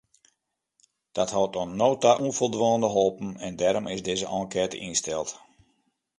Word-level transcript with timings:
Dat 1.17 1.29
hat 1.37 1.53
oant 1.59 1.75
no 1.79 1.89
ta 2.01 2.11
ûnfoldwaande 2.25 2.87
holpen 2.95 3.29
en 3.45 3.53
dêrom 3.59 3.85
is 3.95 4.01
dizze 4.07 4.27
enkête 4.39 4.77
ynsteld. 4.87 5.29